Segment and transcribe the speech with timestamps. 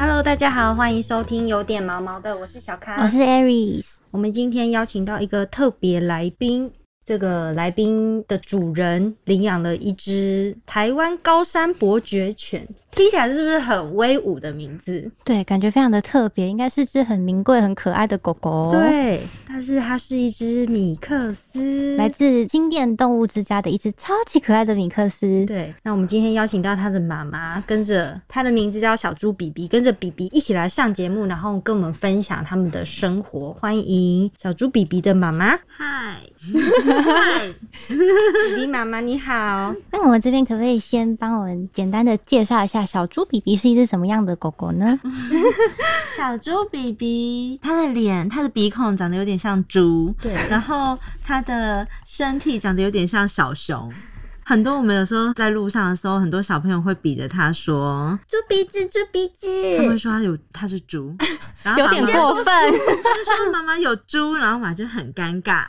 [0.00, 3.96] Hello，大家好，欢迎收听有点毛毛的，我是小咖，我是 Aries。
[4.10, 6.72] 我们今天邀请到一个特别来宾，
[7.04, 15.10] 这个来宾的主人领养了一只台湾高山伯爵犬，听起来是不是很威武的名字？
[15.24, 25.44] 对，感觉非常的特别，应该是只很名贵、很可爱的狗狗。，对，但是它是一只米克斯，来自经典动物之家的一只超级可爱的米克斯。
[25.46, 33.52] 对，那我们今天邀请到它的妈妈，跟着它的名字叫小猪比比，跟着比比一起来上节目，然后跟我们分享他们的生活。
[33.52, 36.16] 欢迎小猪比比的妈妈，嗨，
[37.04, 37.48] 嗨，
[37.88, 39.74] 比比妈妈你好。
[39.92, 44.98] 那我们这边可不可以先帮我们简单的介绍一下小猪比比是一只什么样的狗狗呢？
[46.16, 53.92] 小猪比比，它的脸、它的鼻孔长得有点像猪，对然后它的身体长得有点像小熊。
[54.42, 61.14] 很多我们有时候在路上的时候，很多小朋友会比着它说，猪鼻子，猪鼻子，他们会说它有它是猪，
[61.62, 65.66] 然后有点过分 他就说妈妈有猪，然后妈妈就很尴尬。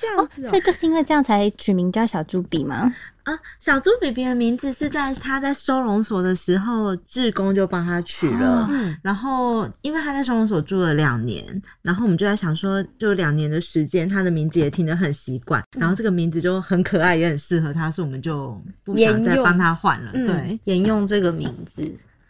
[0.00, 2.92] 这样子所以就是因为这样才取名叫小猪比吗？
[3.24, 8.68] 啊，小猪比比的名字是在他在收容所的时候，志工就帮他取了。
[8.70, 20.10] 嗯，然后，因为他在收容所住了两年，然后我们就在想说，就两年的时间，他的名字也听得很习惯，然后这个名字就很可爱，也很适合他，所以我们就不想再帮他换了。
[20.14, 21.82] 嗯对，，沿用这个名字，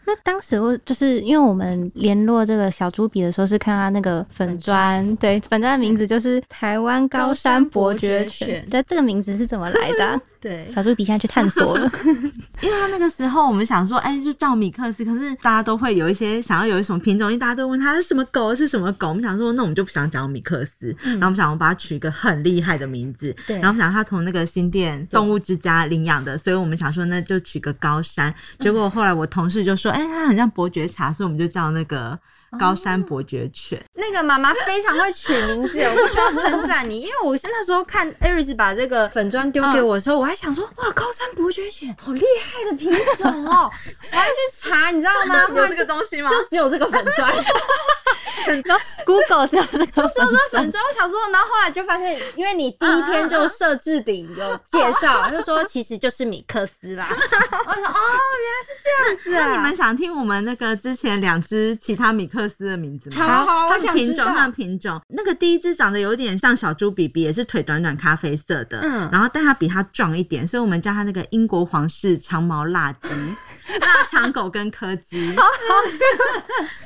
[0.06, 8.66] 那当时我就是因为我们联络这个小猪比的时候，是看他那个粉砖，对，粉砖的名字就是台湾高山伯爵犬犬。
[8.70, 11.92] 那这个名字是怎么来的啊、对，小猪比现在去探索了。
[12.62, 23.56] 因为他那个时候我们想说，哎、就叫米克斯，可是大家都会有一些想要有一什么品种，因为大家都问他是什么狗是什么狗，我们想说，那我们就不想讲米克斯，然后我们想要把它取一个很厉害的名字，对。
[23.56, 32.18] 然后我们想他从那个新店动物之家领养的，所以我们想说那就取个高山，结果后来我同事就说，哎、它很像伯爵茶，所以我们就叫那个
[32.58, 33.82] 高山伯爵犬。
[33.94, 43.70] 那个妈妈非常会取名字，我必须要称赞你，因为我是那时候看 Aris 把这个粉砖丢给我的时候，我还想说， 哇，高山伯爵犬好厉害的品种哦，
[44.12, 45.40] 我还去查，你知道吗？
[45.54, 47.32] 有这个东西吗就只有这个粉砖，
[48.64, 50.82] 然后 Google 只有这个只有这个粉砖。
[50.84, 57.06] 我想说，然后后来就发现，因为你第一篇就设置顶有介绍，就说其实就是米克斯啦。
[57.10, 58.00] 我说哦，
[58.40, 59.46] 原来是这样子啊！
[59.46, 63.16] 那你们想听我们那个之前两只其他米克斯的名字吗？
[63.16, 73.08] 好好我它想品种它的品种，那个第一只长得有点像小猪比比，也是腿短短咖啡色的，嗯然后但它比它壮一点，所以我们叫它那个英国皇室长毛辣鸡、
[73.80, 75.34] 腊肠狗跟柯基。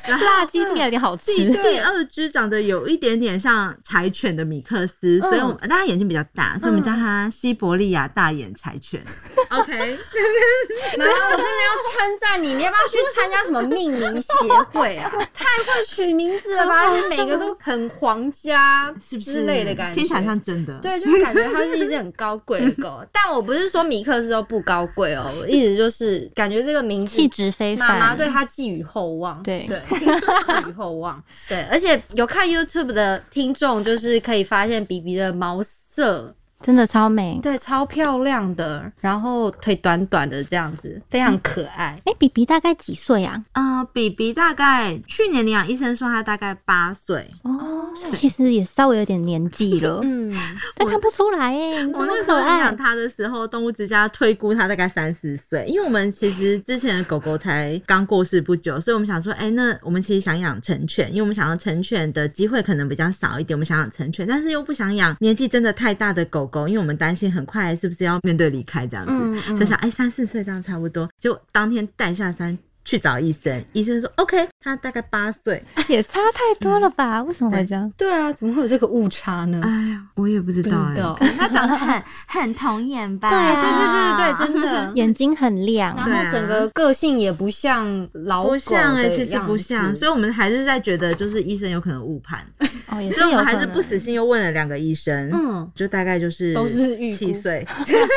[0.06, 1.32] 然后辣鸡听起来有点好吃。
[1.32, 9.02] 第第二只长得有一点点像柴犬的米克斯，所以我们但它眼睛比较大，所以我们叫它西伯利亚大眼柴犬。
[9.50, 14.28] OK，然后我真的要称赞你，你要不要去参加什么命名协
[14.70, 15.10] 会啊？
[15.32, 16.90] 太会取名字了吧！
[16.90, 20.78] 而且每个都很皇家是不是之类的感觉，听起来像真的。
[20.80, 23.02] 对，就是感觉它是一只很高贵的狗。
[23.12, 29.66] 但我不是说米克斯都不高贵哦，我意思就是感觉这个名字气质非凡，妈妈对他寄予厚望，对。
[29.66, 37.38] 对，寄予厚望， 对，而且有看 YouTube 的听众就是可以发现比比的毛色，真的超美。
[37.42, 42.00] 对，超漂亮的，然后腿短短的这样子，非常可爱。
[42.06, 43.44] 哎、比比大概几岁啊？
[43.52, 50.34] 呃，比比大概去年领养医生说他大概八岁，哦，其实也稍微有点年纪了， 嗯，
[50.74, 52.74] 但看不出来哎，我那时候领养爱。
[52.74, 72.56] 他的时候，动物之家推估他大概三四岁，因为我们其实之前的狗狗才刚过世不久，所以我们想说，哎、那我们其实想养成犬，因为我们想要成犬的机会可能比较少一点，我们想养成犬，但是又不想养年纪真的太大的狗狗，因为我们担心很快是不是要面对离开这样子，嗯嗯就想哎三四岁这样差不多，就当天带下山。
[72.86, 75.64] 去找医生，医生说 OK，他大概八岁。
[75.88, 77.22] 也差太多了吧？
[77.24, 77.90] 为什么会这样？
[77.96, 79.58] 对啊，怎么会有这个误差呢？
[79.64, 83.30] 哎呀，我也不知道哎、不知道可能他长得很 很童颜吧？
[83.30, 84.92] 对啊对对对对对，真的。
[85.00, 92.44] 眼睛很亮，然后整个个性也不像老狗不像哎、哎，其实不像，所以我们还是在觉得就是医生有可能误判，
[92.88, 97.66] 哦，也是所以我还是不死心又问了两个医生，嗯，就大概就是都是七岁，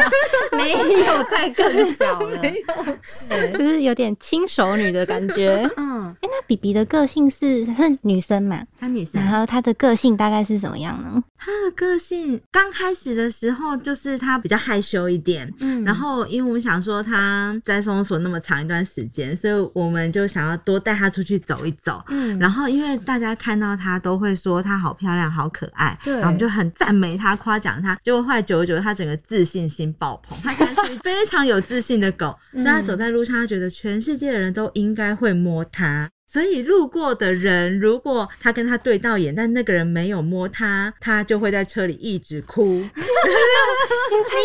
[0.52, 2.42] 没有再更小了。
[3.30, 5.70] 对，就是有点轻熟女的感觉。
[5.78, 8.64] 嗯，哎、那那比比的个性是是女生嘛？
[8.80, 9.22] 她女生。
[9.22, 11.24] 然，后她的个性大概是什么样呢？
[11.38, 15.84] 她的个性刚开始的时候就是她比较害羞一点，嗯。
[15.84, 22.02] 然后因为我们想说她在收容所那么长一段时间，所以我们就想要多带她出去走一走。
[22.10, 22.38] 嗯。
[22.40, 27.98] 然后因为大家看到她都会说她好漂亮、好可爱，对然后我们就很赞美她、夸奖她。
[28.04, 36.10] 结果后来久而久之，她整个自信心爆棚，她看是非常有自信的狗， 所以她走在路上，她觉得全世界的人都应该会摸她。
[36.28, 42.66] 所以路过的人，如果他跟他对到眼，但那个人没有摸他，他就会在车里一直哭。
[42.68, 42.90] 你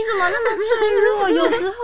[0.09, 0.65] 怎么那么脆
[1.05, 1.29] 弱？
[1.31, 1.75] 有时候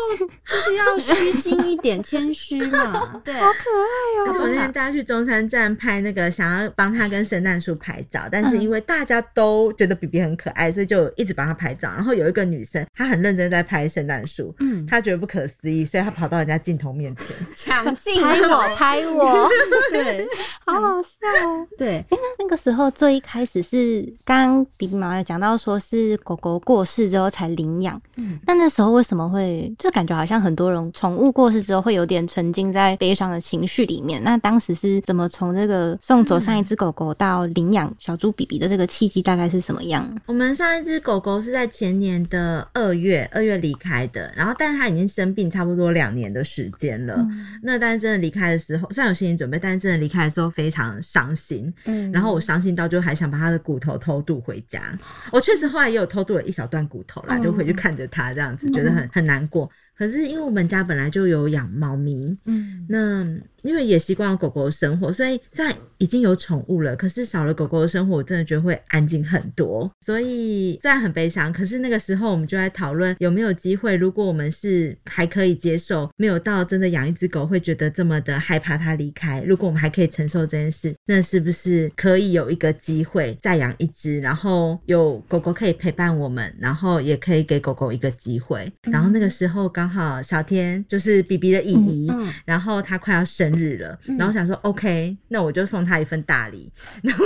[0.46, 3.20] 就是要虚心一点，谦虚嘛。
[3.24, 11.88] 对，好可爱哦我那天大家去中山站拍那个，想要帮他跟圣诞树拍照，但是因为大家都觉得 B B 很可爱，所以就一直帮他拍照。
[11.94, 17.26] 然后有一个女生，她很认真在拍圣诞树，嗯，她觉得不可思议，所以她跑到人家镜头面前。
[17.54, 19.48] 抢镜拍我，拍我，
[19.92, 20.26] 对
[20.64, 21.66] 好好笑哦。
[21.76, 34.22] 对，那那个时候最一开始是刚刚比比妈妈有讲到说是狗狗过世之后才领养，嗯那那时候为什么会就感觉好像很多人宠物过世之后会有点沉浸在悲伤的情绪里面？
[34.22, 40.08] 那当时是怎么从这个送走上一只狗狗到领养小猪比比的这个契机大概是什么样？
[40.26, 47.26] 我们上一只狗狗是在前年的二月，二月离开的，然后但是它已经生病差不多两年的时间了。
[47.62, 51.72] 那但是真的离开的时候，虽然有心理准备，但是真的离开的时候非常伤心。
[51.84, 54.98] 嗯然后我伤心到就还想把他的骨头偷渡回家。
[55.30, 59.70] 我确实后来也有偷渡了一小段骨头啦，就回去看着他这样子，觉得很很难过。
[59.96, 63.24] 可是因为我们家本来就有养猫咪，嗯那
[63.62, 69.90] 因为也习惯了狗狗的生活，所以虽然已经有宠物了，可是少了狗狗的生活，我真的觉得会安静很多。
[70.04, 88.70] 所以虽然很悲伤，可是那个时候我们就在讨论有没有机会，如果我们是还可以接受，没有到真的养一只狗会觉得这么的害怕它离开，如果我们还可以承受这件事，那是不是可以有一个机会再养一只，然后有狗狗可以陪伴我们，然后也可以给狗狗一个机会。
[88.82, 96.70] 然后那个时候刚好小天就是 B B 的姨姨，嗯然后他快要生日了，然后想说、OK，那我就送他一份大礼。
[97.02, 97.24] 然后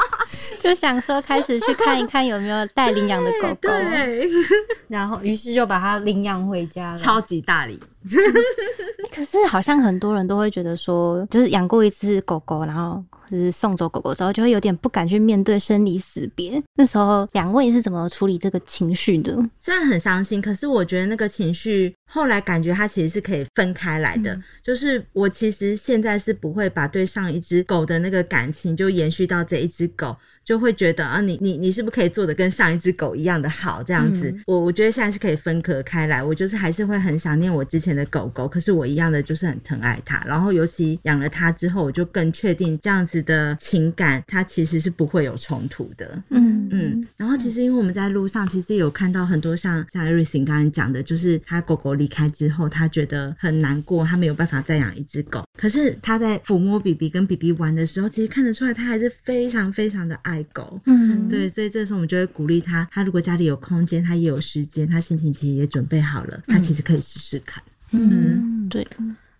[0.60, 3.56] 就想说开始去看一看有没有带领养的狗狗。
[3.68, 4.28] 对，
[4.88, 6.98] 然后于是就把它领养回家了。
[6.98, 7.78] 超级大礼。
[9.14, 16.62] 可是好像很多人都会觉得说，就是养过一次狗狗，然后就是送走狗狗之后，就会有点不敢去面对生离死别。
[16.74, 19.36] 那时候两位是怎么处理这个情绪的？
[19.58, 24.38] 虽然很伤心，可是我觉得那个情绪后来感觉它其实是可以分开来的。
[24.62, 34.34] 就是我其实现在是不会把对上一只狗的那个感情就延续到这一只狗，就会觉得啊，你你你是不是可以做的跟上一只狗一样的好这样子？
[34.46, 36.22] 我我觉得现在是可以分隔开来。
[36.22, 40.22] 我就是还是会很想念我之前的狗狗，可是我一样的就是很疼爱它。
[40.26, 46.22] 然后尤其养了它之后，我就更确定这样子的情感，它其实是不会有冲突的。
[46.30, 55.42] 嗯嗯，然后其实因为我们在路上，其实有看到很多像像 Everything 刚刚讲的，就是他狗狗离开之后，他觉得很难过，他没有办法再养一只狗。
[55.58, 60.80] 可是他在抚摸 B B 跟 B B 玩的时候，其实看得出来他还是非常非常的爱狗。
[60.86, 67.62] 嗯，对，所以这时候我们就会鼓励他，他如果家里有空间，他也有时间，他心情其实也准备好了，他其实可以试试看。
[67.92, 68.86] 嗯，对，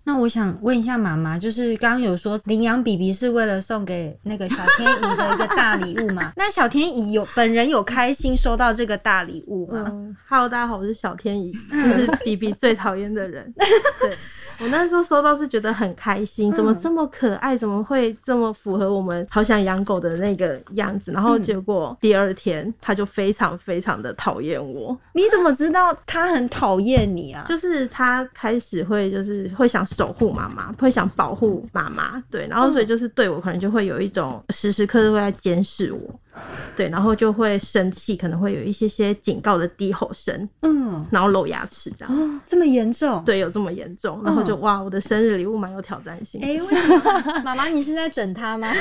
[0.06, 6.32] 那我想问一下妈妈，就是刚刚有说领养 BB 是为了送给那个小天怡的一个大礼物嘛？
[6.36, 9.84] 那小天怡有本人有开心收到这个大礼物吗？
[9.88, 13.52] 嗯，Hello，大家好，我是小天怡，就是 B B 最讨厌的人。
[14.00, 14.14] 对
[14.60, 21.10] 我那时候收到是觉得很开心，怎么这么可爱，怎么会这么符合我们好想养狗的那个样子？
[21.10, 27.42] 然后结果第二天他就非常非常的讨厌我，你怎么知道他很讨厌你啊？
[27.48, 36.20] 就是他开始会就是会想守护妈妈，会想保护妈妈，对，然后所以就是对我可能就会有一种时时刻刻都在监视我，
[36.76, 42.14] 对，然后就会生气，可能会有一些些警告的低吼声，嗯，然后露牙齿这样。
[42.14, 43.22] 哦，这么严重？
[43.24, 46.40] 对，有这么严重，然后就、哇，我的生日礼物蛮有挑战性。
[46.42, 47.42] 哎、为什么？
[47.44, 48.72] 妈妈，你是在整他吗？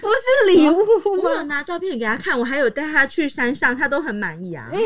[0.00, 0.78] 不是礼物
[1.22, 4.68] 我有拿照片给他看，我还有带他去山上，他都很满意啊。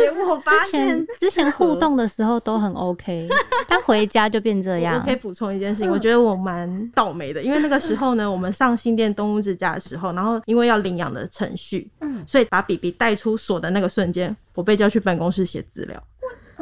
[0.00, 3.28] 结果发之前现之前互动的时候都很 OK，
[3.68, 5.16] 但回家就变这我样可以。
[5.20, 12.22] 补充一件事情，我觉得我蛮倒霉的，因为那个时候呢，我们上新店动物之家的时候，然后因为要领养的程序，嗯。
[12.26, 16.02] 所以把 BB 带出所的那个瞬间，我被叫去办公室写资料，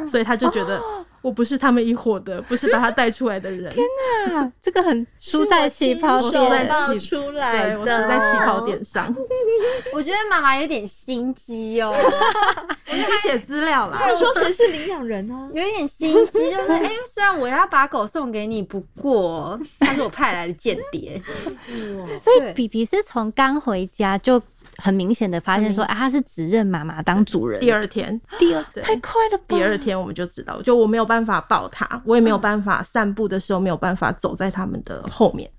[0.07, 0.81] 所以他就觉得
[1.21, 3.71] 我不是他们一伙的，不是把他带出来的人。
[4.33, 6.67] 啊，这个很输在起跑我输在点。
[6.67, 9.13] 放起出来对，我输在起跑点上。
[9.93, 14.09] 我觉得妈妈有点心机哦， 我去写资料啦。
[14.11, 15.49] 你说谁是领养人呢？
[15.53, 21.21] 有点心机，就是哎、虽然我要把狗送给你，不过他是我派来的间谍。
[22.17, 24.41] 所以对比比是从刚回家就
[24.79, 27.59] 很明显的发现说，啊，他是只认妈妈当主人。
[27.59, 29.43] 第二天，第二对太快了吧？
[29.49, 35.49] 第二天我们就知道，就我没有办法抱他，我也没有办法散步的时候没有办法走在他们的后面，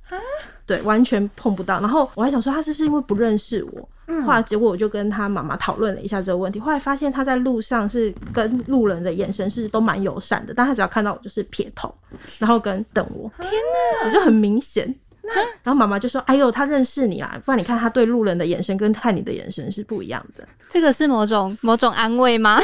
[0.66, 1.78] 对，完全碰不到。
[1.80, 3.88] 然后我还想说他是不是因为不认识我，
[4.24, 11.94] 后来结果我就跟他妈妈讨论了一下这个问题，后来发现他在路上是跟路人的眼神是都蛮友善的，但他只要看到我就是撇头，
[12.38, 14.94] 然后跟等我，天哪，我就很明显。
[15.62, 20.46] 然后妈妈就说：“哎呦，他认识你啦，不然你看他对路人的眼神跟看你的眼神是不一样的。
[20.68, 22.60] 这个是某种某种安慰吗？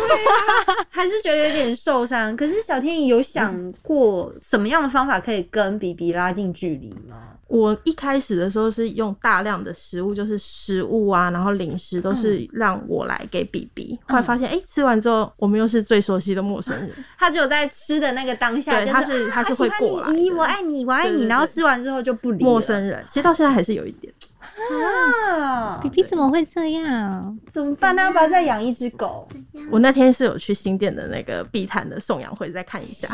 [0.90, 2.36] 还是觉得有点受伤。
[2.36, 13.96] 可是小天怡有想过什么样的方法可以跟比比拉近距离吗？”我一开始的时候是用大量的食物，就是食物啊，然后零食都是让我来给比比。
[14.08, 23.04] 后来发现，哎、吃完之后我们又是最熟悉的陌生人，他只有在吃的那个当下，对就他是他是会过来你，咦我爱你，我爱你，然后吃完之后就不理陌生人。
[23.08, 24.12] 其实到现在还是有一点。
[24.56, 27.38] 啊比比怎么会这样？
[27.48, 28.02] 怎么办呢？
[28.02, 29.28] 要不要再养一只狗？
[29.70, 33.08] 我那天是有去新店的那个碧潭的送养会再看一下，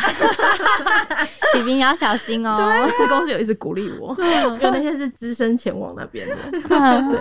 [1.52, 2.88] 比比你要小心哦。
[2.96, 6.36] 职工是有一直鼓励我，因为那天是只身前往那边的。
[6.68, 7.18] 嗯对，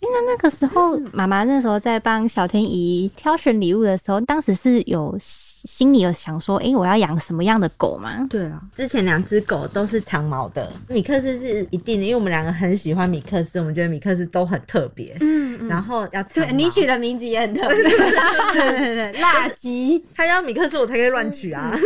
[0.00, 5.16] 那那个时候，妈妈那时候在帮小天怡挑选礼物的时候，当时是有
[5.64, 8.26] 心里有想说，诶，我要养什么样的狗吗？
[8.28, 15.16] 对啊，之前两只狗都是长毛的，米克斯是一定的，因为我们两个很喜欢米克斯，我们觉得米克斯都很特别。
[15.20, 17.90] 嗯，然后要长对你取的名字也很特别，对
[18.78, 21.76] 对对，辣鸡，他要米克斯，我才可以乱取啊。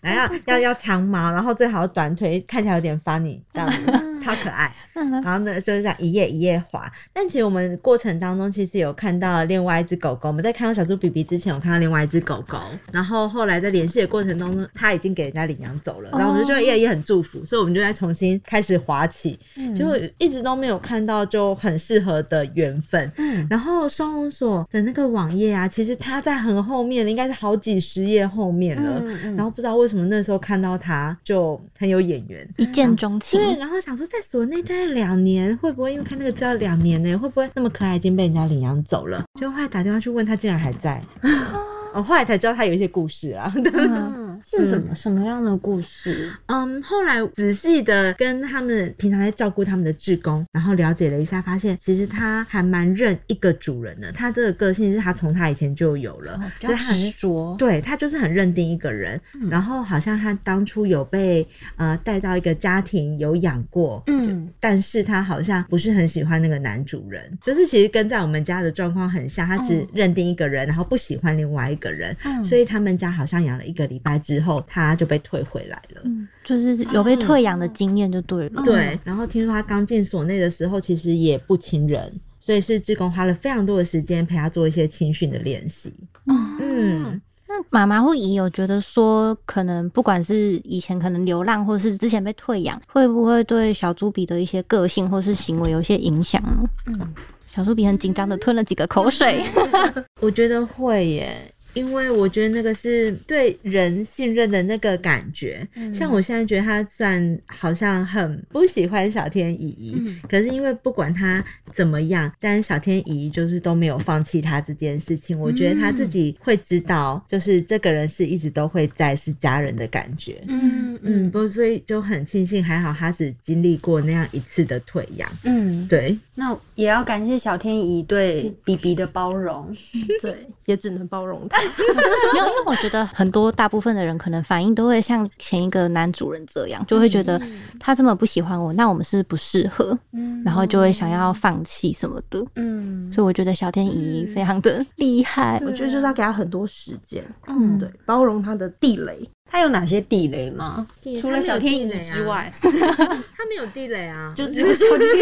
[0.00, 4.72] 然后要要要长毛，然后最好短腿，看起来有点 funny，这样子超可爱。
[4.94, 6.90] 然后呢，就是这样一页一页滑。
[7.12, 10.28] 但其实我们过程当中，其实有看到另外一只狗狗。
[10.28, 12.58] 我们在看到小猪比比之前，有看到另外一只狗狗。
[12.92, 16.10] 然后后来在联系的过程当中，它已经给人家领养走了。
[16.12, 19.38] 然后我们就一页也也很祝福，所以我们就在重新开始滑起。
[19.74, 23.10] 结果一直都没有看到就很适合的缘分。
[23.16, 29.00] 嗯，然后双龙所的那个网页啊，其实它在很后面了，应该是好几十页后面了。
[29.02, 32.46] 嗯嗯然后不知道为什么那时候看到它就很有眼缘。
[32.58, 33.40] 一见钟情。
[33.40, 37.16] 对，然后想说在所内待了两年，会不会因为看那个资料两年呢？
[37.16, 39.22] 会不会那么可爱已经被人家领养走了？
[39.38, 41.00] 结果后来打电话去问他，竟然还在。
[41.94, 43.52] 哦，后来才知道他有一些故事啊。
[43.54, 46.30] 嗯，是什么什么样的故事？
[46.46, 54.10] 嗯，后来仔细的跟他们平常在照顾他们的志工，然后了解了一下，发现其实他还蛮认一个主人的。
[54.12, 59.20] 他这个个性是他从他以前就有了，他很执着，对他就是很认定一个人，
[59.50, 72.44] 然后好像他当初有被呃带到一个家庭有养过，嗯，但是他好像不是很喜欢那个男主人，就是其实跟在我们家的状况很像，他只认定一个人，然后不喜欢另外一个人，嗯。
[72.44, 76.02] 所以他们家好像养了一个礼拜之后，他就被退回来了。
[76.04, 78.62] 嗯，就是有被退养的经验就对了。
[78.62, 82.12] 对，然后听说他刚进所内的时候，其实也不亲人。
[82.42, 85.92] 所以是志工花了非常多的时间陪他做一些青训的练习。
[86.26, 96.64] 嗯，那妈妈或姨有觉得说，可能不管是以前可能流浪，或是之前被退养，会不会对小猪比的一些个性或是行为有一些影响呢？
[96.86, 97.14] 嗯，
[97.46, 99.44] 小猪比很紧张的吞了几个口水。
[100.20, 101.36] 我觉得会耶。
[101.74, 115.38] 因为我觉得那个是对人信任的那个感觉，像我现在觉得他算好像很不喜欢小天怡，可是因为不管他怎么样，但小天怡就是都没有放弃他这件事情。
[115.38, 120.42] 我觉得他自己会知道，就是这个人是一直都会在，是家人的感觉。
[120.48, 125.30] 嗯嗯，不，所以就很庆幸，还好他只经历过那样一次的退养。
[125.44, 129.74] 嗯，对，那也要感谢小天怡对 B B 的包容。
[130.20, 131.59] 对，也只能包容他。
[132.34, 137.40] 没有，因为我觉得很多大部分的人可能反应都会像前一个男主人这样，就会觉得
[137.78, 139.96] 他这么不喜欢我，那我们是不适合，
[140.44, 142.44] 然后就会想要放弃什么的。
[142.56, 145.60] 嗯，所以我觉得小天怡非常的厉害。
[145.64, 149.28] 我觉得就是要给他很多时间，嗯，对，包容他的地雷。
[149.52, 150.86] 他有哪些地雷吗？
[151.20, 155.20] 除了小天怡之外， 他没有地雷啊，就只有小天怡。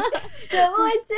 [0.48, 1.14] 怎么会这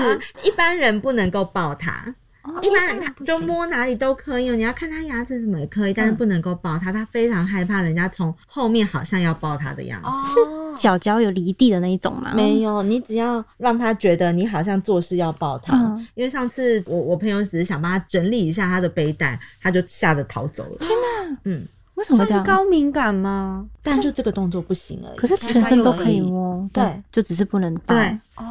[0.00, 0.20] 样子？
[0.42, 2.14] 一般人不能够抱他。
[2.44, 10.08] 哦一般人他就摸哪里都可以哦，你要看他牙齿什么也可以，但是不能够抱他，他非常害怕人家从后面好像要抱他的样子。
[10.32, 12.32] 是，脚脚有离地的那一种吗？
[12.34, 20.76] 没有，你只要让他觉得你好像做事要抱他，嗯因为上次我我朋友只是想帮他整理一下他的背带，他就吓得逃走了。
[20.80, 21.38] 天哪！
[21.44, 21.62] 嗯，
[21.94, 22.44] 为什么会这样？
[22.44, 23.66] 高敏感吗？
[23.82, 25.16] 但就这个动作不行而已。
[25.16, 27.94] 可是全身都可以摸，对，就只是不能抱。
[27.94, 28.44] 对，哦，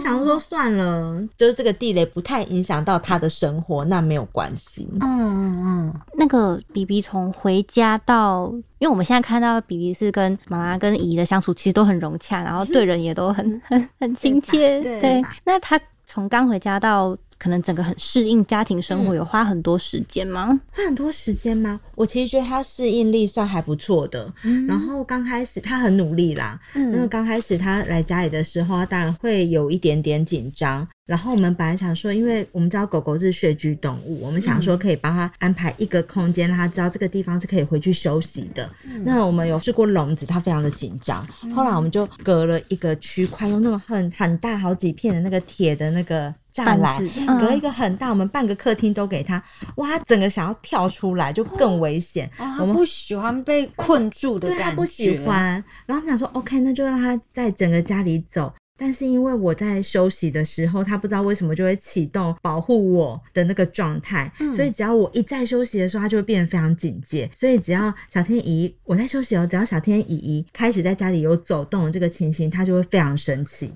[0.00, 4.88] 想说算了，就是这个地雷不太影响到他的生活，那没有关系。
[5.00, 14.80] 嗯嗯嗯，那个 B B 从回家到，因为我们现在看到 B B 是跟妈妈跟姨的相处，其实都很融洽，然后对人也都很 很很亲切。
[15.00, 20.60] 对，那他从刚回家到可能整个很适应家庭生活，有花很多时间吗？
[20.70, 21.80] 花很多时间吗？
[21.94, 24.30] 我其实觉得他适应力算还不错的。
[24.68, 30.86] 然后刚开始他很努力啦，嗯那个刚开始他来家里的时候，他当然会有一点点紧张。
[31.06, 38.70] 然后我们本来想说，因为我们知道狗狗是穴居动物，我们想说可以帮它安排一个空间，让它知道这个地方是可以回去休息的。
[39.02, 41.26] 那我们有试过笼子，它非常的紧张。
[41.52, 49.42] 后来我们就隔了一个区块，用那种很很大好几片的那个铁的那个栅板栏隔一个很大，我们半个客厅都给他。
[49.76, 52.30] 哇，他整个想要跳出来就更危险。
[52.38, 58.52] 哦，我不喜欢被困住的对他感觉，不喜欢，然后我们想说，OK，那就让他在整个家里走。
[58.82, 67.30] 但是因为我在休息的时候，他不知道为什么就会启动保护我的那个状态，嗯所以只要我一在休息的时候，他就会变得非常警戒。
[67.36, 73.70] 所以只要小天姨我在休息哦，只要小天姨姨开始在家里有走动的这个情形，他就会非常生气。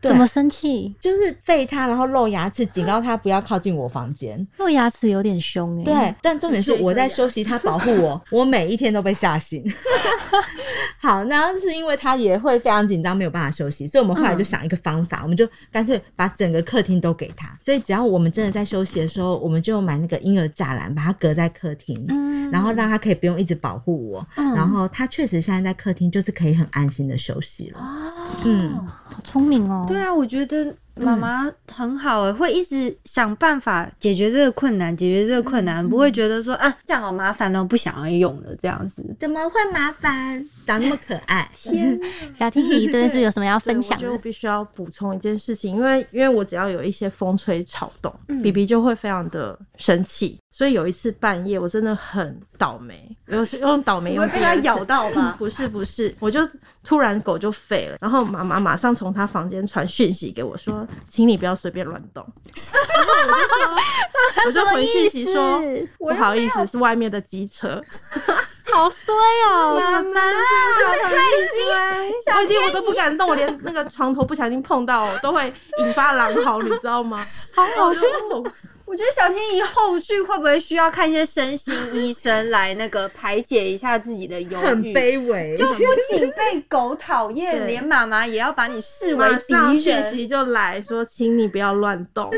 [0.00, 0.94] 对怎么生气？
[1.00, 4.46] 就是废他，然后露牙齿，警告他不要靠近我房间。
[4.58, 9.62] 露牙齿有点凶哎、对，但重点是我在休息，他保护我， 我每一天都被吓醒。
[10.98, 17.58] 好，那是因为他也会非常紧张，没有办法休息，所以我们后来就想一个方法，我们就干脆把整个客厅都给他。
[17.64, 24.26] 所以只要我们真的在休息的时候，我们就买那个婴儿栅栏，把它隔在客厅，嗯然后让他可以不用一直保护我。
[24.36, 27.78] 嗯然后他确实现在在客厅就是可以很安心的休息了。
[28.44, 28.86] 嗯，
[29.20, 29.84] 好聪明哦。
[29.86, 39.04] 对啊，我觉得妈妈很好诶，会一直想办法解决这个困难，解决这个困难，不会觉得说啊这样好麻烦哦，不想要用了这样子。
[39.20, 40.42] 怎么会麻烦？
[40.66, 41.98] 长那么可爱， 天，
[42.34, 44.06] 小天怡这边是有什么要分享的？
[44.06, 50.38] 我我必须要补充一件事情，因为因为我只要有一些风吹草动、嗯 b B 就会非常的生气。
[50.52, 55.34] 所以有一次半夜，我真的很倒霉，有用倒霉用被它咬到吧？
[55.38, 56.40] 不是不是，我就
[56.82, 62.26] 突然狗就吠了，然后妈妈马上从她房间传讯息给我说，请你不要随便乱动。
[62.52, 65.60] 然 后我就说，我就回讯息说，
[65.98, 67.82] 不好意思，是外面的机车。
[68.72, 69.14] 好衰
[69.48, 77.26] 哦，妈妈，太已经，我已经我都不敢动，我连那个床头不小心碰到都会引发狼嚎，你知道吗？
[77.54, 78.00] 好好笑。
[78.90, 84.82] 哦我觉得小天怡后续会不会需要看一些身心医生来那个排解一下自己的忧郁很？
[84.82, 85.56] 卑微。
[85.56, 90.02] 就不仅被狗讨厌， 对连妈妈也要把你视为马上敌人。
[90.02, 92.28] 讯息就来说，请你不要乱动。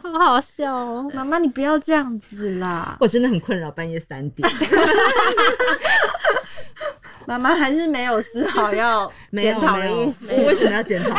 [0.00, 1.10] 好好笑哦。
[1.12, 2.96] 妈妈，你不要这样子啦！
[3.00, 4.48] 我真的很困扰，半夜三点。
[7.26, 10.28] 妈妈还是没有丝毫要 检讨的意思。
[10.30, 11.10] 我为什么要检讨？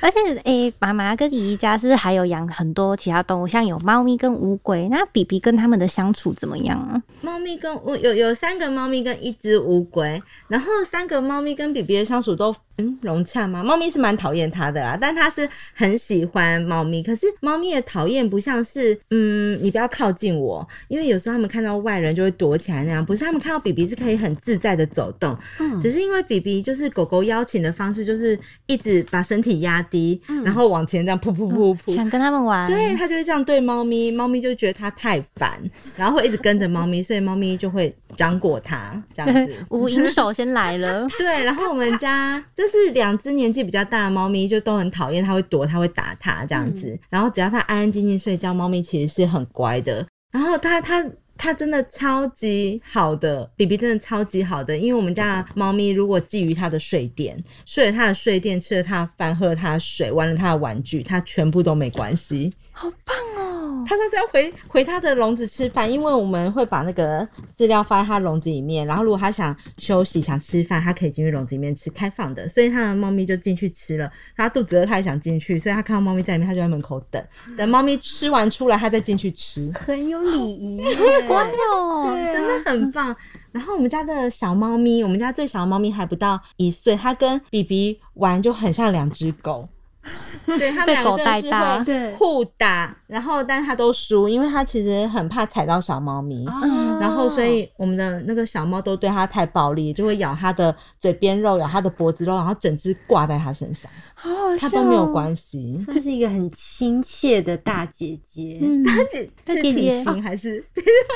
[0.00, 4.88] 而且，诶、妈妈跟姨姨家是不是还有养很多其他动物，像有猫咪跟乌龟？
[4.88, 7.02] 那比比跟他们的相处怎么样啊？
[7.20, 13.62] 猫咪跟乌有有三个猫咪跟一只乌龟，然后三个猫咪跟比比的相处都嗯融洽吗？
[13.62, 17.02] 猫咪是蛮讨厌它的啦，但它是很喜欢猫咪。
[17.02, 31.92] 可是猫咪的讨厌不像是嗯你不要靠近我，因为有时候他们看到外人就会躲起来那样，不是他们看到比比是可以很自在的走动，嗯只是因为比比就是狗狗邀请的方式就是一直把身体压低，然后往前这样扑扑扑扑。
[31.92, 32.70] 想跟他们玩？
[32.70, 35.60] 对，它就会这样对猫咪，猫咪就觉得它太烦，
[35.96, 39.54] 然后会一直跟着猫咪，所以猫咪就会掌果它这样子。
[39.70, 41.06] 无影手先来了。
[41.18, 46.98] 对，然后我们家这是两只年纪比较大的猫咪，就都很讨厌它，会躲，它会打它这样子。
[47.08, 50.06] 然后只要它安安静静睡觉，猫咪其实是很乖的。
[50.30, 51.04] 然后它它。
[51.42, 62.52] 它真的超级好的，B B 真的超级好的，因为我们家的猫咪如果觊觎它的睡垫，睡了它的睡垫，吃了它的饭，喝了它的水，玩了它的玩具，它全部都没关系。
[62.72, 63.39] 好棒哦！
[63.86, 74.10] 它上次要回回它的笼子吃饭，因为我们会把那个饲料放在它笼子里面，然后如果它想休息、想吃饭，它可以进去笼子里面吃，开放的，所以它的猫咪就进去吃了。
[74.36, 77.22] 它肚子饿，它也想进去，所以它看到猫咪在里面，它就在门口等，
[77.56, 80.94] 等猫咪吃完出来，它再进去吃，很有礼仪耶，
[81.26, 83.14] 乖哦，真的很棒。
[83.52, 89.68] 然后我们家的小猫咪，我们家最小的猫咪还不到一岁，它跟比比玩就很像两只狗。
[90.58, 96.46] 对他们两个真的是会互打，然后但他都输，因为他其实很怕踩到小猫咪。
[96.46, 105.12] 哦然后，所以我们的那个小猫都对它太暴力，就会咬它的嘴边肉，咬它的脖子肉，然后整只挂在它身上，好好它都没有系。
[105.12, 105.84] 关系。
[105.86, 110.62] 这是一个很亲切的大姐姐，嗯，姐大姐姐型还是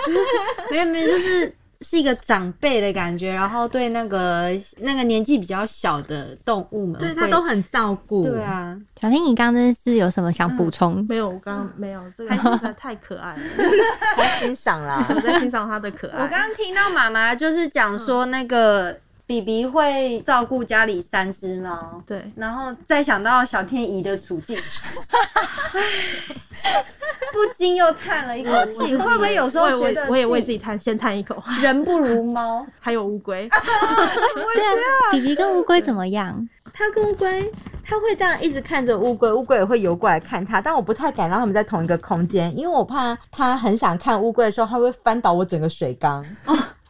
[0.71, 8.25] 没有没有，就是是一个长辈的感觉，然后对那个那个年纪比较小的动物们，对它都很照顾。
[8.25, 11.05] 对，啊，小天，你刚刚是有什么想补充？
[11.09, 13.43] 没有，我刚刚没有，这个 实在太可爱了，
[14.17, 15.21] 他欣赏啦我。
[15.21, 16.23] 在欣赏它的可爱。
[16.23, 24.59] 我刚刚听到妈妈就是讲说那个比比会照顾家里三只猫，对，然后再想到小天怡的处境，
[27.35, 28.97] 不禁又叹了一口气。
[28.97, 32.65] 会不会有时候我也觉得我也为自自己叹先叹一口， 人不如猫？
[32.81, 36.49] 还有乌龟， 对啊，比比跟乌龟怎么样？
[36.73, 37.51] 它跟乌龟，
[37.85, 46.25] 它会这样一直看着乌龟，乌龟也会游过来看它，但我不太敢让它们在同一个空间，因为我怕它很想看乌龟的时候，它会翻倒我整个水缸。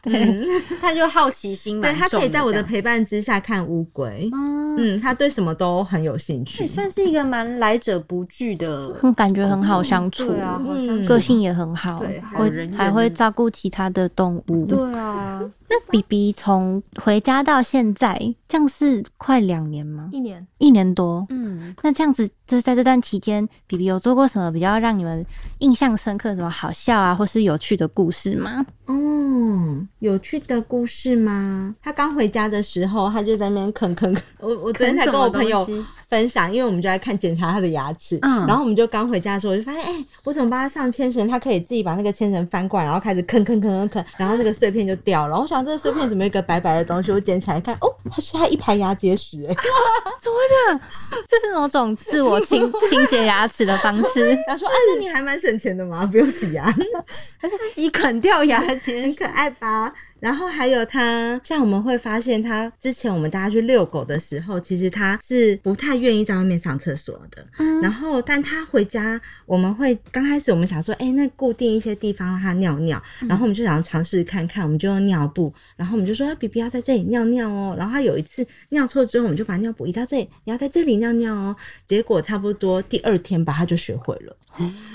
[0.05, 0.45] 嗯，
[0.81, 4.29] 他就好奇心对，他可以在我的陪伴之下看乌龟。
[4.33, 6.63] 嗯，嗯，它对什么都很有兴趣。
[6.63, 6.67] 也。
[6.67, 11.05] 算是一个蛮来者不拒的，嗯，感觉很好相处，对啊，好像嗯。
[11.05, 12.77] 个性也很好，对好会人缘。
[12.77, 14.65] 还会照顾其他的动物。
[14.65, 20.09] 对啊，那 B B 从回家到现在，这样是快两年吗？
[20.11, 21.25] 一年一年多。
[21.29, 25.25] 嗯，那这样子，就是在这段期间，比比有做过什么比较让你们
[25.59, 28.65] 印象深刻、什么好笑啊，或是有趣的故事吗？
[28.85, 31.73] 哦，有趣的故事吗？
[31.81, 34.23] 他刚回家的时候，他就在那边啃啃啃。
[34.39, 35.67] 我我昨天才跟我朋友
[36.07, 45.39] 分享，因为我们就在看检查他的牙齿，嗯然后我们就刚回家的时候，我就发现，哎、我怎么帮他上牵绳，他可以自己把那个牵绳翻过来，然后开始啃啃啃啃啃，然后那个碎片就掉了。
[45.39, 47.11] 我想这个碎片怎么有一个白白的东西？
[47.11, 49.53] 我捡起来看，哦，它是他一排牙结石、哎
[50.19, 50.81] 怎么会，这样？
[51.27, 54.37] 这是某种自我清 清洁牙齿的方式。
[54.47, 56.71] 他说，哎、那你还蛮省钱的嘛，不用洗牙。
[57.41, 59.93] 自己啃掉牙签很可爱吧？
[60.19, 67.45] 然后还有它，像我们会发现，它之前我们大家去遛狗的时候，其实它是不太愿意在外面上厕所的。
[67.59, 77.75] 嗯然后，但它回家，我们会刚开始我们想说，哎、那固定一些地方让它尿尿，然后我们就想要尝试看看，我们就用尿布，然后我们就说，比比要在这里尿尿哦。
[77.77, 81.55] 然后它有一次尿错之后，我们就把尿布移到这里，你要在这里尿尿哦。
[81.85, 84.35] 结果差不多第二天吧，它就学会了。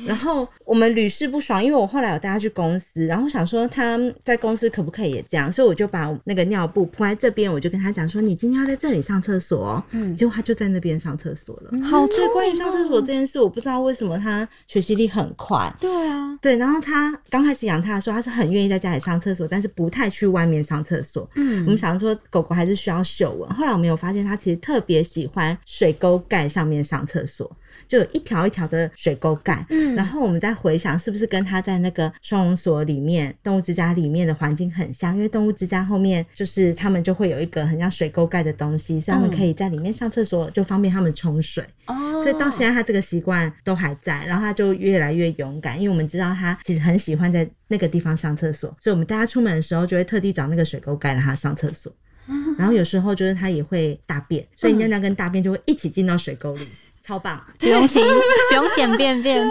[0.07, 9.85] 然后我们屡试不爽，因为我后来有带他去公司，然后想说他在公司可不可以也这样，所以我就把那个尿布铺在这边，我就跟他讲说，你今天要在这里上厕所哦。
[9.91, 11.71] 嗯结果他就在那边上厕所了。
[11.83, 15.73] 好所以关于上厕所这件事，我不知道为什么他学习力很快。
[15.81, 21.29] 对啊，对，然后他刚开始养他的时候，他是很愿意在家里上厕所，但是不太去外面上厕所。
[21.35, 27.51] 嗯我们想说狗狗还是需要嗅闻，后来我们有发现他其实特别喜欢水沟盖上面上厕所，
[27.89, 29.65] 就有一条一条的水沟盖。
[29.71, 35.15] 嗯然后我们再回想，是不是跟它在那个收容所里面、动物之家里面的环境很像？
[35.15, 41.65] 因为动物之家后面就是他们就会有一个很像水沟盖的东西，所以他们可以在里面上厕所，就方便他们冲水。
[41.87, 51.91] 哦所以到现在他这个习惯都还在，然后他就越来越勇敢，因为我们知道他其实很喜欢在那个地方上厕所，所以我们带他出门的时候就会特地找那个水沟盖让他上厕所。
[52.59, 56.69] 然后有时候就是他也会大便，所以尿尿跟大便就会一起进到水沟里，
[57.11, 57.43] 超棒。
[57.59, 58.01] 不用清，
[58.49, 59.43] 不用剪便便。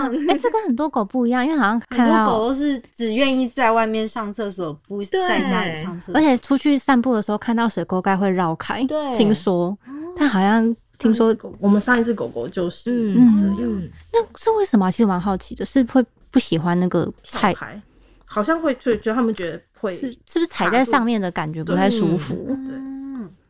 [0.00, 6.14] 不用，哎、这跟很多狗不一样，因为好像很多狗都是只愿意在外面上厕所，不在家里上厕所。
[6.14, 9.14] 而且出去散步的时候看到水沟盖会绕开，对。
[9.14, 9.76] 听说，
[10.16, 13.36] 但好像听说我们上一只狗狗就是嗯。
[13.36, 14.86] 这样，嗯，那是为什么？
[14.86, 14.90] 啊？
[14.90, 17.54] 其实蛮好奇的，是会不喜欢那个踩，
[18.24, 22.34] 好像会觉觉得他们觉得会是是不是踩在上面的感觉不太舒服？
[22.66, 22.75] 对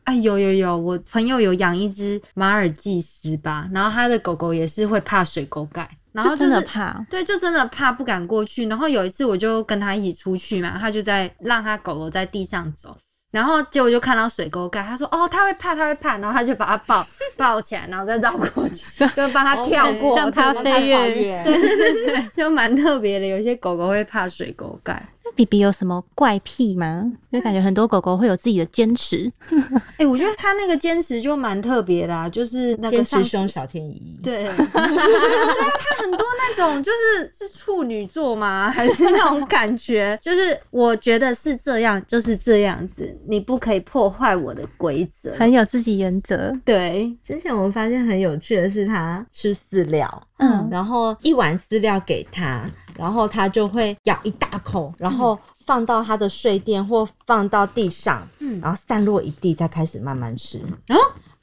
[0.07, 8.67] 嗯，哎，有有有，我朋友有养一只马尔济斯吧，然后他的狗狗也是会怕水沟盖，然后是真的怕，对，就真的怕不敢过去。
[8.67, 12.97] 然后有一次我就跟他一起出去嘛，他就在让他狗狗在地上走，
[13.31, 23.27] 然后结果就看到水沟盖，他说哦他会怕他会怕，然后他就把它抱抱起来，然后再绕过去， 就帮他跳 过，让它 对飞跃对就蛮特别的。
[23.27, 25.05] 有些狗狗会怕水沟盖。
[25.27, 27.11] 那比比有什么怪癖吗？
[27.29, 29.29] 因为感觉很多狗狗会有自己的坚持，
[29.97, 34.17] 哎、我觉得他那个坚持就蛮特别的、啊，就是那个坚上次持凶小天怡。
[34.23, 38.71] 对， 对啊，他很多那种就是是处女座吗？
[38.71, 40.17] 还是那种感觉？
[40.23, 45.35] 就是我觉得是这样，就是这样子，你不可以破坏我的规则。
[45.37, 46.55] 很有自己原则。
[46.63, 58.59] 对，之前我们发现很有趣的是，他吃饲料，嗯，然后一碗饲料给他，然后他就会咬一大口，然后放到他的睡垫或放到地上，嗯。
[58.59, 60.59] 然后散落一地，再开始慢慢吃。
[60.89, 60.95] 哦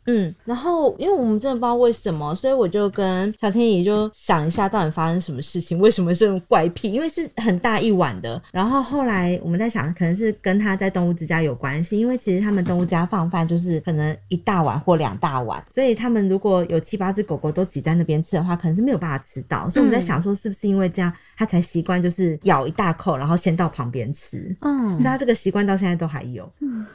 [0.06, 6.92] 嗯，然后因为我们真的不知道为什么，所以我就跟小天怡就想一下，到底发生什么事情，为什么这种怪癖？
[6.92, 8.40] 因为是很大一碗的。
[8.52, 19.68] 然后后来我们在想，可能是跟他在动物之家有关系，因为其实他们动物家放饭就是可能一大碗或两大碗，所以他们如果有七八只狗狗都挤在那边吃的话，可能是没有办法吃到。
[19.70, 24.54] 所以我们在想说，是不是因为这样，他才习惯就是咬一大口，然后先到旁边吃。
[24.60, 26.50] 嗯所以，他这个习惯到现在都还有。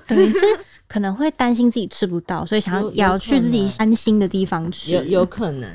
[0.08, 0.40] 等于是
[0.90, 4.92] 可能会担心自己吃不到，所以想要也要去自己安心的地方吃。
[4.92, 5.70] 有有可能，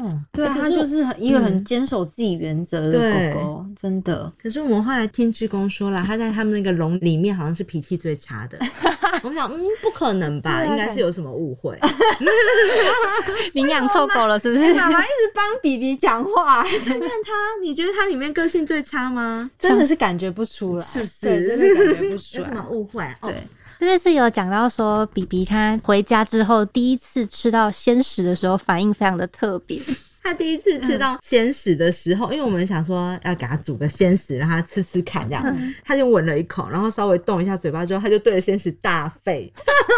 [0.00, 4.32] 哦，对它就是很一个很嗯坚守自己原则的狗狗，真的。
[4.40, 8.56] 可是我们后来听志工说了，它在他们那个笼里面好像是脾气最差的。
[9.24, 11.76] 我们想，嗯，不可能吧，应该是有什么误会。
[13.54, 14.72] 领养错狗了，是不是？
[14.74, 19.50] 妈妈一直帮比比讲话， 看他，你觉得它里面个性最差吗？
[19.58, 21.48] 真的是感觉不出来，是不是？
[21.48, 22.66] 真的感觉不出有什么来。
[22.68, 23.02] 误会？
[23.22, 23.34] 哦对，
[23.78, 29.80] 这边是有讲到说，比比他回家之后第一次吃到鲜食的时候，反应非常的特别。
[30.22, 39.50] 他第一次吃到鲜食的时候，因为我们想说要给他煮个鲜食，让他吃吃看，这样，他就闻了一口，然后稍微动一下嘴巴之后，他就对着鲜食大吠，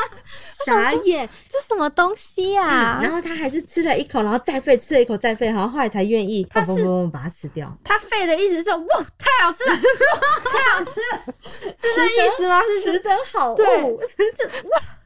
[0.66, 1.28] 傻眼。
[1.48, 7.76] 这什么东西呀、然后他还是吃了一口，然后再吠，吃了一口再吠，然后后来才愿意砰砰砰砰把它吃掉。
[7.82, 9.76] 他吠的意思是哇，太好吃了，
[10.44, 11.34] 太好吃了，
[11.76, 12.60] 是这意思吗？
[12.62, 13.54] 是值得好。
[13.54, 14.00] 对物，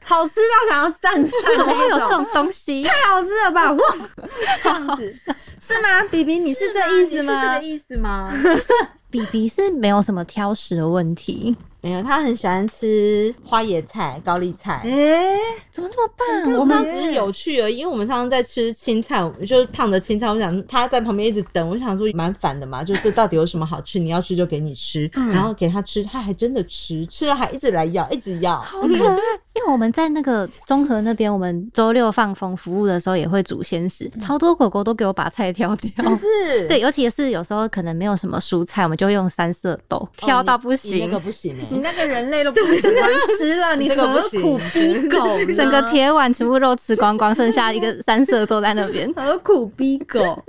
[0.04, 2.82] 好吃到想要赞叹，怎么会有这种东西？
[2.82, 3.72] 太好吃了吧？
[3.72, 3.96] 哇，
[4.62, 5.10] 这样子
[5.58, 6.02] 是吗？
[6.10, 7.62] 比比，你是这意思吗是这个？
[7.64, 8.32] 意思吗？
[9.10, 14.80] 比比是没有什么挑食的问题，没有，他很喜欢吃花椰菜、高丽菜。
[14.84, 15.38] 哎，
[15.70, 16.52] 怎么这么棒？
[16.52, 20.26] 我我们们只是有趣而已，因为我们上次在吃青菜，就是烫的青菜。
[20.28, 24.00] 我想他在旁边一直等，我想说蛮烦的嘛，就这到底有什么好吃？
[24.00, 28.60] 你要吃就给你吃，然后给他吃，他还真的吃，吃了还一直来要，一直要。
[28.62, 29.16] 好可爱。
[29.54, 35.90] 因为我们在那个中和那边，我们周六放风服务的时候也会煮鲜食，超多狗狗都给我把菜挑掉。
[35.96, 36.66] 是不是？
[36.66, 45.38] 对，尤其是有时候可能没有什么蔬菜，我们就用三色豆挑到不你行，那个不行哎、你那个人类都不喜欢吃了，你这个何苦逼狗？
[45.54, 49.10] 整个铁碗全部肉吃光光，剩下一个三色豆在那边。
[49.14, 50.42] 何苦逼狗？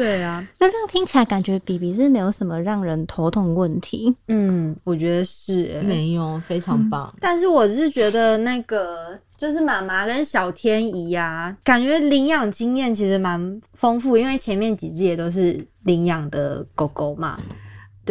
[0.00, 4.16] 对啊，那这样听起来感觉比比是没有什么让人头痛问题。
[4.28, 5.82] 嗯，我觉得是、欸。
[5.82, 7.14] 没有，非常棒。
[7.20, 17.38] 但是我是觉得那个就是妈妈跟小天怡呀，感觉领养经验其实蛮丰富，因为前面几只也都是领养的狗狗嘛。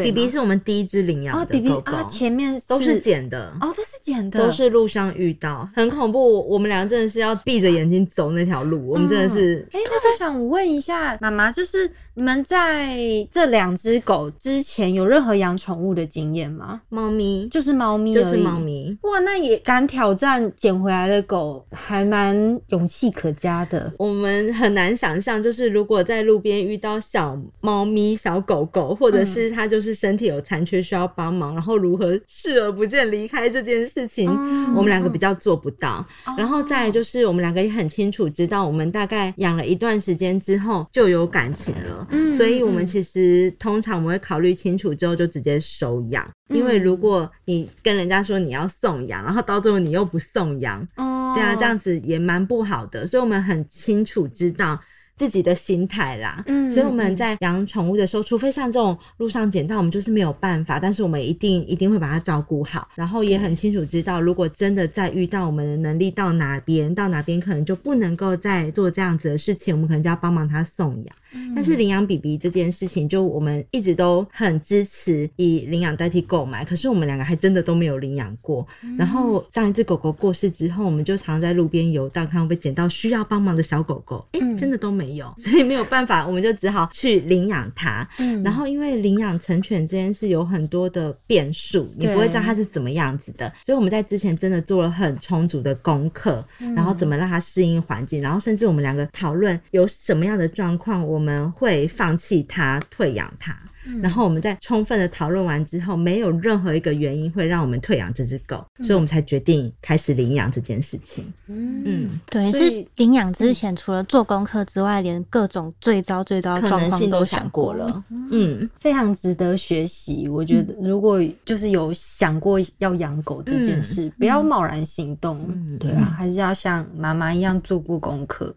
[0.04, 3.52] 对吗，比比是我们第一只领养哦，的比比狗狗，啊，前面都是捡的。
[3.60, 6.48] 哦，都是捡的，都是路上遇到，很恐怖。
[6.48, 12.98] 我们俩真的是要闭着眼睛走那条路，我们真的是哎、那我想问一下妈妈，就是你们在
[13.32, 16.82] 这两只狗之前有任何养宠物的经验吗？
[16.90, 18.60] 猫咪，就是猫咪，就是猫。
[18.60, 18.98] 咪。
[19.04, 23.92] 哇，那也敢挑战捡回来的狗，还蛮勇气可嘉的。
[23.98, 36.06] 我们很难想象，就是如果在路边遇到小猫咪、小狗狗，或者是它就是身体有残缺需要帮忙，然后如何视而不见离开这件事情，嗯我们两个比较做不到。
[36.26, 36.34] 哦。
[36.38, 51.34] 然后再来就是我们两个也很清楚知道，我们大概养了一段时间之后就有感情了，嗯所以我们其实通常我们会考虑清楚之后就直接收养，因为如果你跟人家说你要送养，然后到最后你又不送养，哦。
[51.36, 54.80] 对啊，这样子也蛮不好的，所以我们很清楚知道
[55.20, 56.44] 自己的心态啦。
[56.48, 71.16] 嗯所以我们在养宠物的时候，除非像这种路上捡到，我们就是没有办法，但是我们一定一定会把它照顾好，然后也很清楚知道，如果真的再遇到我们的能力到哪边，到哪边可能就不能够再做这样子的事情，我们可能就要帮忙他送养。
[71.56, 78.66] 但是领养 BB 这件事情，就我们一直都很支持以领养代替购买，可是我们两个还真的都没有领养过。
[78.98, 84.26] 然后上一只狗狗过世之后，我们就常在路边游荡，看会不会捡到需要帮忙的小狗狗。
[84.32, 88.08] 哎、真的都没有， 所以没有办法，我们就只好去领养它。
[88.18, 88.42] 嗯。
[88.44, 96.44] 然后因为领养成犬这件事有很多的变数，你不会知道它是怎么样子的，所以我们在之前真的做了很充足的功课，
[96.76, 103.54] 然后怎么让它适应环境，然后甚至我们两个讨论有什么样的状况我我们会放弃它、退养它。
[104.02, 111.26] 然后我们在充分的讨论完之后，没有任何一个原因会让我们退养这只狗，所以我们才决定开始领养这件事情。
[111.48, 118.04] 嗯，对，所以是领养之前，除了做功课之外，连各种最糟最糟的可状况能性都想想过了。
[118.32, 120.28] 嗯，非常值得学习。
[120.28, 125.44] 我觉得，如果就是有想过要养狗这件事，不要贸然行动。
[125.50, 125.78] 嗯。
[125.80, 128.54] 对啊，还是要像妈妈一样做过功课。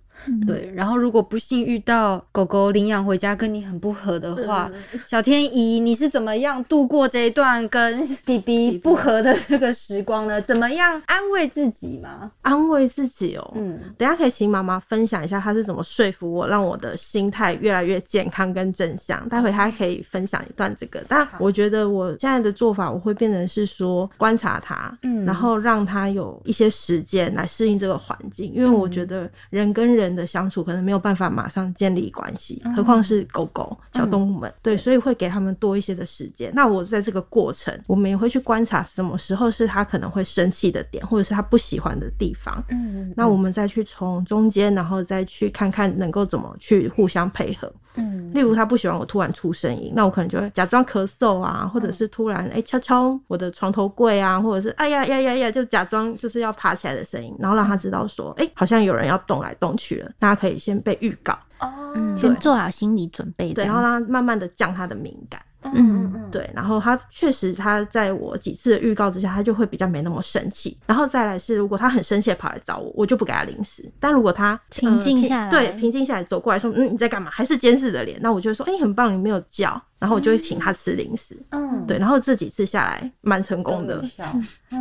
[0.47, 4.71] 对，然后如果不幸遇到狗狗领养回家跟你很不合的话，
[5.07, 10.41] 小天怡，你是怎么样度过这一段跟 B B 不和的这个时光呢？
[10.43, 12.31] 怎么样安慰自己吗？
[12.43, 13.53] 安慰自己哦。
[13.55, 19.27] 嗯，等下可以请妈妈分享一下她是怎么说服我，让我的心态越来越健康跟正向。
[19.29, 25.25] 待会她可以分享一段这个，但我觉得我现在的做法，我会变成是说观察他，嗯。
[25.25, 36.51] 然后让他有一些时间来适应这个环境，因为我觉得人跟人的相处可能没有办法马上建立关系，何况是狗狗、小动物们，对，所以会给他们多一些的时间。
[36.55, 47.73] 那我在这个过程，我们也会去观察什么时候是他可能会生气的点，或者是他不喜欢的地方，嗯那我们再去从中间，然后再去看看能够怎么去互相配合。
[47.95, 65.41] 嗯例如他不喜欢我突然出声音，那我可能就会假装咳嗽啊，或者是突然哎、敲敲我的床头柜啊，或者是哎呀呀呀呀，就假装就是要爬起来的声音，然后让他知道说哎、好像有人要动来动去了，大家可以先被预告，哦嗯先做好心理准备，对，然后让他慢慢的降他的敏感。
[65.65, 70.77] 嗯嗯嗯对，然后他确实他在我几次的预告之下，他就会比较没那么生气。
[70.87, 73.89] 然后再来是，如果他很生气地跑来找我，我就不给他零食。
[74.01, 77.31] 但如果他平静下来对，平静下来走过来说，嗯，你在干嘛？
[77.31, 81.41] 还是监视的脸，那我就会说，哎、很棒，你没有叫，然后我就会请他吃零食。
[81.51, 84.03] 嗯，对，然后这几次下来蛮成功的。
[84.03, 84.25] 笑，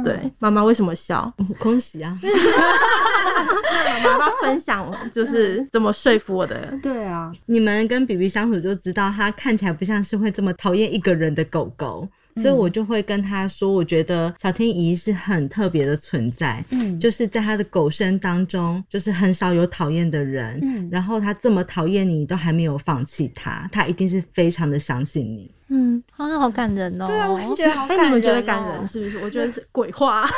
[0.04, 1.32] 对，妈妈为什么笑？
[1.60, 2.18] 恭喜啊！
[4.04, 6.74] 妈妈分享就是怎么说服我的。
[6.82, 16.64] 对啊，你们跟 B B 相处就知道，他看起来不像是会这么讨厌一个人的狗狗，所以我就会跟他说，我觉得小天怡是很特别的存在。
[16.72, 25.52] 嗯就是在他的狗生当中，就是很少有讨厌的人，嗯然后他这么讨厌你，都还没有放弃他，他一定是非常的相信你。
[25.74, 27.06] 嗯，好像好感人哦。
[27.08, 28.08] 对啊，我是觉得好 哎、感人、哦。
[28.08, 28.88] 你们觉得感人？
[28.88, 29.18] 是不是？
[29.20, 30.28] 我觉得是鬼话。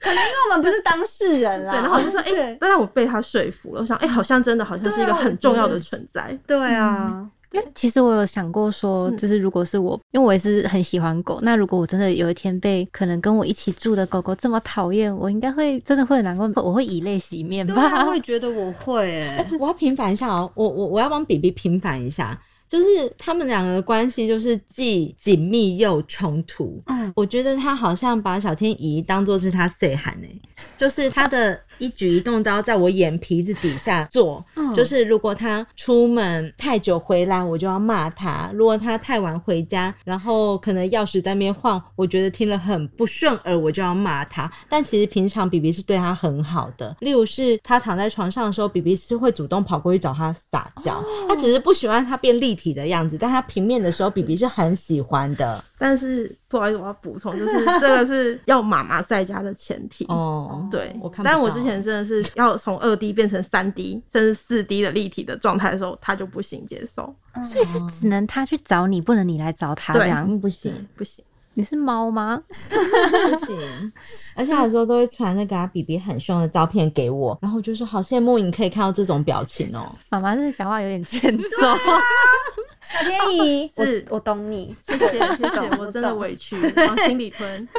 [0.00, 1.72] 可能因为我们不是当事人啦。
[1.74, 3.80] 对，然后我就说，哎、对但让我被他说服了。
[3.80, 6.38] 我想，哎、好像真的好像是一个很重要的存在。
[6.46, 18.10] 对啊，因为其实我有想过说，嗯就是如果是我，因为我也是很喜欢狗，那如果我真的有一天被可能跟我一起住的狗狗这么讨厌，我应该会真的会很难过，我会以泪洗面吧我。
[18.10, 19.46] 会 觉得我会诶。
[19.60, 22.36] 我要平反一下哦，我我我要帮比比平反一下，
[22.68, 22.86] 就是
[23.16, 26.82] 他们两个的关系就是既紧密又冲突。
[26.86, 30.28] 嗯我觉得他好像把小天怡当做是他 say 喊哎，
[30.76, 34.44] 就是他的一举一动都要在我眼皮子底下做。
[34.56, 44.50] 嗯就是如果他出门太久回来，我就要骂他；如果他太晚回家，然后可能钥匙在那边晃，我觉得听了很不顺耳，我就要骂他。
[44.68, 51.00] 但其实平常比比是对他很好的，例如是他躺在床上的时候，比比是会主动跑过去找他撒娇。
[51.28, 55.62] 他只是不喜欢他变立体的样子，但他平面的时候，比比是很喜欢的。
[55.78, 60.04] 但是不好意思，我要补充，就是这个是要妈妈在家的前提。
[60.10, 70.26] 哦，对，我看但我到之前真的是要从二 D 变成三 D，甚至四 D 的立体的状态的时候，他就不行接受，所以是只能他去找你，不能你来找他这对样。
[70.28, 70.86] 嗯，不行。
[70.96, 71.24] 不行。
[71.56, 72.42] 你是猫吗？
[72.68, 73.56] 不行，
[74.34, 81.44] 而且他有时候都会传那个啊比比很凶的照片给我，然后我就说好羡慕你可以看到这种表情哦、妈妈这讲话有点欠揍。
[82.90, 87.68] 小天怡，是我我懂你，谢谢谢谢，我真的委屈，往心里吞。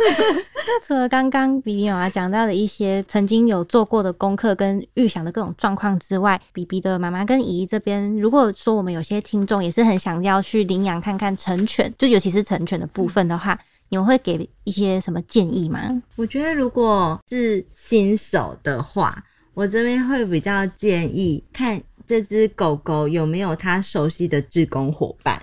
[0.68, 13.58] 那除了刚刚比比妈妈讲到的一些曾经有做过的功课跟预想的各种状况之外，比比的妈妈跟姨姨这边，如果说我们有些听众也是很想要去领养看看成犬，就尤其是成犬的部分的话，
[13.90, 16.02] 你们会给一些什么建议吗？
[16.16, 25.42] 我觉得如果是新手的话，我这边会比较建议看这只狗狗有没有它熟悉的志工伙伴，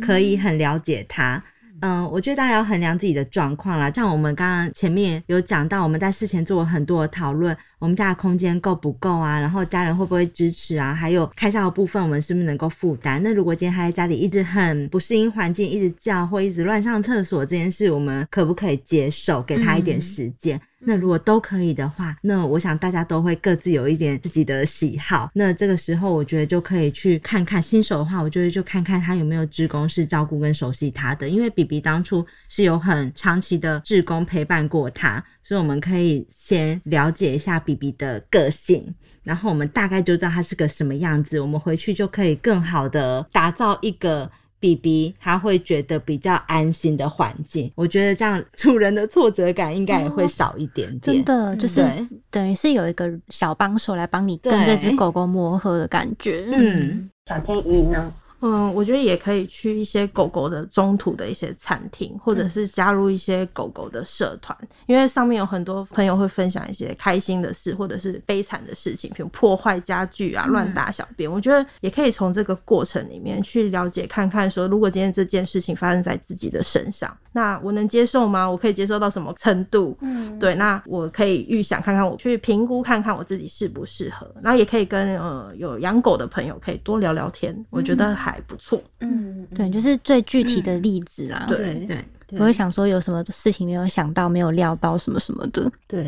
[0.00, 1.42] 可以很了解它。
[1.80, 3.90] 嗯，我觉得大家要衡量自己的状况啦。
[3.90, 9.38] 像我们刚刚前面有讲到，我们在事前做了很多的讨论，我们家的空间够不够啊？
[9.38, 10.94] 然后家人会不会支持啊？
[10.94, 13.20] 还有开销的部分，我们是不是能够负担？
[13.22, 19.42] 那如果今天他在家里一直很不适应环境，一直叫或一直乱上厕所这件事，我们可不可以接受？
[19.42, 20.58] 给他一点时间？
[20.86, 25.30] 那如果都可以的话，那我想大家都会各自有一点自己的喜好。
[25.34, 31.28] 那这个时候，我觉得就可以去看看新手的话，我就会就看看他有没有志工是照顾跟熟悉他的。
[31.28, 38.92] 因为比比当初是有很长期的志工陪伴过他，所以我们可以先了解一下 B B 的个性。
[39.22, 44.30] 然后我们大概就知道他是个什么样子，我们回去就可以更好的打造一个
[44.60, 47.72] B B 他会觉得比较安心的环境。
[47.74, 51.00] 我觉得这样主人的挫折感应该也会少一点点。
[51.00, 51.82] 真的就是
[52.30, 56.46] 等于是有一个小帮手来帮你跟这只狗狗磨合的感觉。
[56.52, 58.12] 嗯，小天一呢？
[58.46, 64.54] 嗯，我觉得也可以去一些狗狗的中途的一些餐厅，或者是加入一些狗狗的社团，
[64.84, 71.30] 因为上面有很多朋友会分享一些开心的事，或者是悲惨的事情，比如破坏家具啊、乱大小便。
[71.30, 78.48] 我觉得也可以从这个过程里面去了解看看，说如果今天这件事情发生在自己的身上，那我能接受吗？
[78.48, 79.98] 我可以接受到什么程度？
[80.00, 88.80] 嗯，对，那我可以预想看看，我去评估看看我自己适不适合，然后也可以跟呃有养狗的朋友可以多聊聊天，我觉得还不错。
[89.00, 91.46] 嗯，对，就是最具体的例子啦。
[91.48, 95.68] 对对，对不会想说有什么事情没有想到、没有料到什么什么的。
[95.88, 96.06] 对，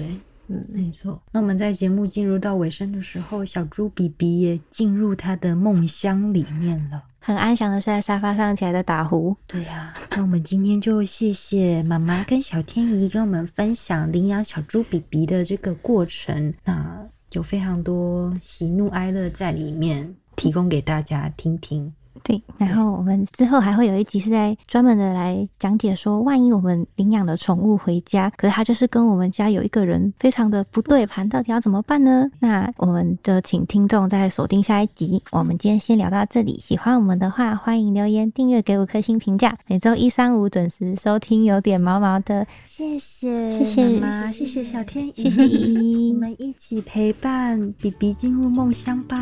[0.49, 1.21] 嗯，没错。
[1.33, 7.03] 那我们在节目进入到尾声的时候，小猪比比也进入他的梦乡里面了。
[7.19, 9.37] 很安详的睡在沙发上，起来在打呼。
[9.49, 17.03] 对呀、那我们今天就谢谢妈妈跟小天怡跟我们分享领养小猪比比的这个过程，那
[17.33, 21.93] 有非常多喜怒哀乐在里面，提供给大家听听。
[22.27, 32.29] 对，然后我们之后还会有一集是在专门的来讲解说，万一我们领养了宠物回家，可是它就是跟我们家有一个人非常的不对盘，到底要怎么办呢？
[32.41, 35.23] 那我们就请听众再锁定下一集。
[35.31, 39.57] 我们今天先聊到这里，喜欢我们的话，欢迎留言、订阅、给五颗星评价。
[39.69, 49.17] 每周一、三、五准时收听，有点毛毛的，谢谢，谢谢妈妈，谢谢小天，谢谢依依我们一起陪伴比比进入梦乡吧，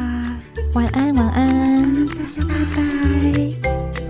[0.73, 2.07] 晚安，晚安。
[2.07, 2.94] 大家拜拜。
[2.95, 4.04] Bye.